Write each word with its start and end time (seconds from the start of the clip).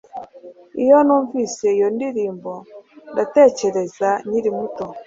Iyo 0.83 0.97
numvise 1.07 1.65
iyo 1.75 1.87
ndirimbo 1.95 2.53
ntekereza 3.13 4.09
nkiri 4.27 4.49
muto 4.57 4.85